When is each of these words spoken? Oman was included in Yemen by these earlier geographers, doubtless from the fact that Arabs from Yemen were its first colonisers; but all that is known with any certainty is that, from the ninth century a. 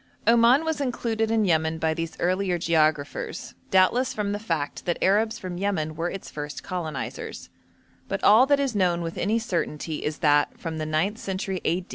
Oman 0.25 0.65
was 0.65 0.81
included 0.81 1.29
in 1.29 1.45
Yemen 1.45 1.77
by 1.77 1.93
these 1.93 2.19
earlier 2.19 2.57
geographers, 2.57 3.53
doubtless 3.69 4.15
from 4.15 4.31
the 4.31 4.39
fact 4.39 4.85
that 4.85 4.97
Arabs 4.99 5.37
from 5.37 5.59
Yemen 5.59 5.95
were 5.95 6.09
its 6.09 6.27
first 6.31 6.63
colonisers; 6.63 7.51
but 8.07 8.23
all 8.23 8.47
that 8.47 8.59
is 8.59 8.75
known 8.75 9.03
with 9.03 9.15
any 9.15 9.37
certainty 9.37 10.03
is 10.03 10.17
that, 10.17 10.57
from 10.59 10.79
the 10.79 10.87
ninth 10.87 11.19
century 11.19 11.61
a. 11.65 11.85